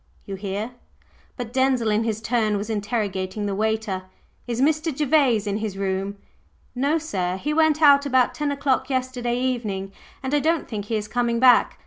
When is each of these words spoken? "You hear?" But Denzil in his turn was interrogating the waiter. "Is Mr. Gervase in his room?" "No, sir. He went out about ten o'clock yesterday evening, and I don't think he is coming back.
"You 0.25 0.33
hear?" 0.33 0.71
But 1.37 1.53
Denzil 1.53 1.91
in 1.91 2.05
his 2.05 2.21
turn 2.23 2.57
was 2.57 2.71
interrogating 2.71 3.45
the 3.45 3.53
waiter. 3.53 4.05
"Is 4.47 4.59
Mr. 4.59 4.91
Gervase 4.91 5.45
in 5.45 5.57
his 5.57 5.77
room?" 5.77 6.17
"No, 6.73 6.97
sir. 6.97 7.37
He 7.37 7.53
went 7.53 7.83
out 7.83 8.07
about 8.07 8.33
ten 8.33 8.51
o'clock 8.51 8.89
yesterday 8.89 9.37
evening, 9.39 9.91
and 10.23 10.33
I 10.33 10.39
don't 10.39 10.67
think 10.67 10.85
he 10.85 10.95
is 10.95 11.07
coming 11.07 11.39
back. 11.39 11.77